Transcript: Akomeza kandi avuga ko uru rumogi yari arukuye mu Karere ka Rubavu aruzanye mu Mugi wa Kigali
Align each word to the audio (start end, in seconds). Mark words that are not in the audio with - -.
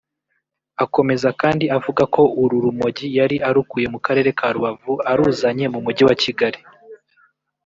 Akomeza 0.83 1.29
kandi 1.41 1.65
avuga 1.77 2.03
ko 2.15 2.21
uru 2.41 2.55
rumogi 2.65 3.07
yari 3.17 3.37
arukuye 3.47 3.87
mu 3.93 3.99
Karere 4.05 4.29
ka 4.37 4.47
Rubavu 4.53 4.93
aruzanye 5.11 5.65
mu 5.73 5.79
Mugi 5.85 6.03
wa 6.07 6.15
Kigali 6.23 6.59